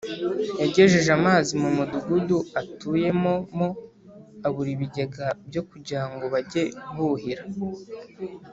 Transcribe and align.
yagejeje 0.61 1.09
amazi 1.19 1.51
mu 1.61 1.69
mudugudu 1.77 2.37
atuyemomo, 2.59 3.67
abura 4.47 4.69
ibigega 4.75 5.25
byo 5.47 5.61
kugira 5.69 6.03
ngo 6.11 6.23
bajye 6.33 6.63
buhira 6.95 7.43